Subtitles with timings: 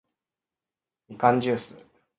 [1.09, 1.75] みかんじゅーす